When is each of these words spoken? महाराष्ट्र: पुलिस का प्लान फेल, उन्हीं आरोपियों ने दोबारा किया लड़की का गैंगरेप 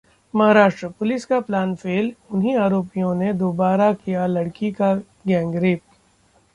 महाराष्ट्र: 0.33 0.87
पुलिस 0.89 1.25
का 1.25 1.39
प्लान 1.39 1.75
फेल, 1.75 2.11
उन्हीं 2.31 2.55
आरोपियों 2.57 3.13
ने 3.15 3.31
दोबारा 3.35 3.91
किया 3.95 4.25
लड़की 4.27 4.71
का 4.71 4.93
गैंगरेप 5.27 5.81